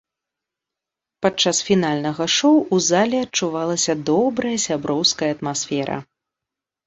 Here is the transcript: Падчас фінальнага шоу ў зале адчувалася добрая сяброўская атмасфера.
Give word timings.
Падчас 1.23 1.57
фінальнага 1.67 2.23
шоу 2.37 2.55
ў 2.73 2.77
зале 2.89 3.17
адчувалася 3.27 3.93
добрая 4.09 4.53
сяброўская 4.65 5.29
атмасфера. 5.35 5.97